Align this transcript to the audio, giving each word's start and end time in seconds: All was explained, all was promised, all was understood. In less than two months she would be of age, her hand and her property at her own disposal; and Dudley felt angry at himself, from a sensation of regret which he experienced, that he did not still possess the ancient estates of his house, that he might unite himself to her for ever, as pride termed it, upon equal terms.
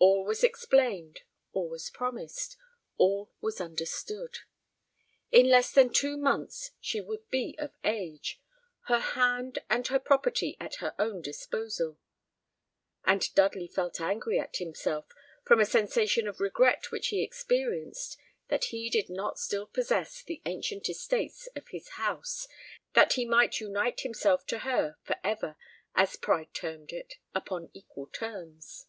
All 0.00 0.22
was 0.26 0.44
explained, 0.44 1.22
all 1.54 1.66
was 1.70 1.88
promised, 1.88 2.58
all 2.98 3.32
was 3.40 3.58
understood. 3.58 4.40
In 5.32 5.48
less 5.48 5.72
than 5.72 5.90
two 5.94 6.18
months 6.18 6.72
she 6.78 7.00
would 7.00 7.26
be 7.30 7.56
of 7.58 7.72
age, 7.84 8.38
her 8.88 8.98
hand 8.98 9.60
and 9.70 9.86
her 9.88 9.98
property 9.98 10.58
at 10.60 10.74
her 10.76 10.94
own 10.98 11.22
disposal; 11.22 11.98
and 13.06 13.34
Dudley 13.34 13.66
felt 13.66 13.98
angry 13.98 14.38
at 14.38 14.56
himself, 14.58 15.06
from 15.42 15.58
a 15.58 15.64
sensation 15.64 16.28
of 16.28 16.38
regret 16.38 16.90
which 16.90 17.08
he 17.08 17.22
experienced, 17.22 18.18
that 18.48 18.64
he 18.64 18.90
did 18.90 19.08
not 19.08 19.38
still 19.38 19.66
possess 19.66 20.22
the 20.22 20.42
ancient 20.44 20.86
estates 20.90 21.46
of 21.56 21.68
his 21.68 21.88
house, 21.90 22.46
that 22.92 23.14
he 23.14 23.24
might 23.24 23.58
unite 23.58 24.00
himself 24.02 24.44
to 24.48 24.58
her 24.60 24.96
for 25.02 25.16
ever, 25.24 25.56
as 25.94 26.16
pride 26.16 26.52
termed 26.52 26.92
it, 26.92 27.14
upon 27.34 27.70
equal 27.72 28.06
terms. 28.08 28.84